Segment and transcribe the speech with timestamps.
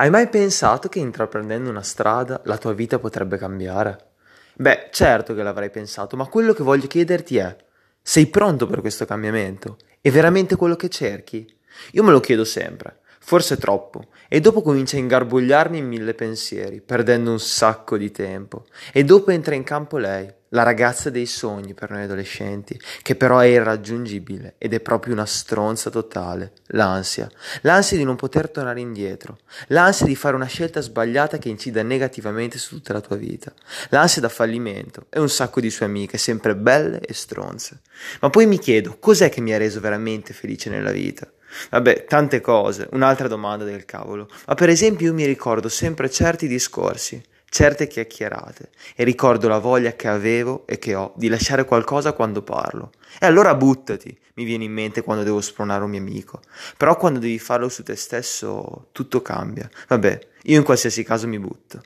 [0.00, 4.10] Hai mai pensato che intraprendendo una strada la tua vita potrebbe cambiare?
[4.54, 7.56] Beh, certo che l'avrai pensato, ma quello che voglio chiederti è,
[8.00, 9.76] sei pronto per questo cambiamento?
[10.00, 11.52] È veramente quello che cerchi?
[11.94, 16.80] Io me lo chiedo sempre, forse troppo, e dopo comincia a ingarbugliarmi in mille pensieri,
[16.80, 18.64] perdendo un sacco di tempo.
[18.90, 23.40] E dopo entra in campo lei, la ragazza dei sogni per noi adolescenti, che però
[23.40, 27.30] è irraggiungibile ed è proprio una stronza totale, l'ansia.
[27.60, 32.56] L'ansia di non poter tornare indietro, l'ansia di fare una scelta sbagliata che incida negativamente
[32.56, 33.52] su tutta la tua vita,
[33.90, 37.82] l'ansia da fallimento e un sacco di sue amiche, sempre belle e stronze.
[38.22, 41.30] Ma poi mi chiedo, cos'è che mi ha reso veramente felice nella vita?
[41.70, 44.28] Vabbè, tante cose, un'altra domanda del cavolo.
[44.46, 49.92] Ma per esempio io mi ricordo sempre certi discorsi, certe chiacchierate e ricordo la voglia
[49.92, 52.92] che avevo e che ho di lasciare qualcosa quando parlo.
[53.18, 56.40] E allora buttati, mi viene in mente quando devo spronare un mio amico.
[56.76, 59.68] Però quando devi farlo su te stesso tutto cambia.
[59.88, 61.82] Vabbè, io in qualsiasi caso mi butto.